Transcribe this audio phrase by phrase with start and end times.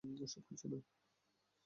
[0.03, 0.79] ওসব কিছু না।